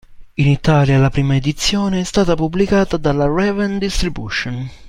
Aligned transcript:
In 0.37 0.47
Italia 0.47 0.97
la 0.97 1.11
prima 1.11 1.35
edizione 1.35 1.99
è 1.99 2.03
stata 2.03 2.33
pubblicata 2.33 2.97
dalla 2.97 3.27
Raven 3.27 3.77
Distribution. 3.77 4.67